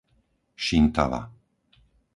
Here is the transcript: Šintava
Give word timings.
Šintava 0.67 1.21